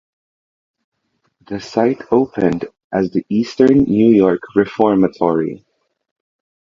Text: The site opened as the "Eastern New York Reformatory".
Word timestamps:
The 1.47 1.59
site 1.59 2.01
opened 2.09 2.65
as 2.91 3.11
the 3.11 3.23
"Eastern 3.29 3.83
New 3.83 4.07
York 4.09 4.41
Reformatory". 4.55 5.63